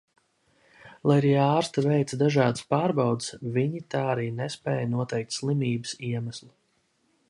[1.09, 6.55] Lai arī ārsti veica dažādas pārbaudes, viņi tā arī nespēja noteikt slimības iemeslu.